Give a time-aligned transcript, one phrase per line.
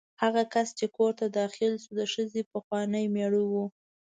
[0.23, 3.53] هغه کس چې کور ته داخل شو د ښځې پخوانی مېړه و.